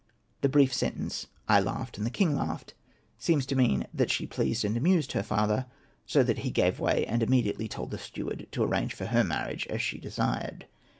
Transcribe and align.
The 0.41 0.49
brief 0.49 0.73
sentence,'' 0.73 1.27
I 1.47 1.59
laughed 1.59 1.95
and 1.99 2.07
the 2.07 2.09
king 2.09 2.33
laughed/' 2.35 2.73
seems 3.19 3.45
to 3.45 3.55
mean 3.55 3.85
that 3.93 4.09
she 4.09 4.25
pleased 4.25 4.65
and 4.65 4.75
amused 4.75 5.11
her 5.11 5.21
father 5.21 5.67
so 6.07 6.23
that 6.23 6.39
he 6.39 6.49
gave 6.49 6.79
way, 6.79 7.05
and 7.05 7.21
immediately 7.21 7.67
told 7.67 7.91
the 7.91 7.99
steward 7.99 8.47
to 8.53 8.63
arrange 8.63 8.95
for 8.95 9.05
her 9.05 9.23
marriage 9.23 9.67
as 9.69 9.83
she 9.83 9.99
desired. 9.99 10.65